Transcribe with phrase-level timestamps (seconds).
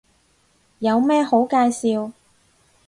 [0.79, 2.11] 有咩好介紹